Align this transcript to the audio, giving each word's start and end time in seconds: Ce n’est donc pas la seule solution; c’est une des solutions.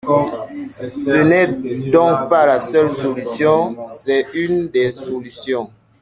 Ce 0.71 1.15
n’est 1.15 1.91
donc 1.91 2.27
pas 2.27 2.47
la 2.47 2.59
seule 2.59 2.89
solution; 2.89 3.77
c’est 4.03 4.25
une 4.33 4.67
des 4.67 4.91
solutions. 4.91 5.69